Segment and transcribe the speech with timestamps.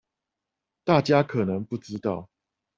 [0.83, 2.27] 大家可能不知道